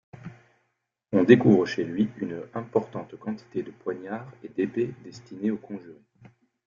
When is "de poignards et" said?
3.61-4.49